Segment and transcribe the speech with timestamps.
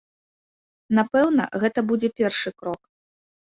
[0.99, 2.81] Напэўна, гэта будзе першы крок.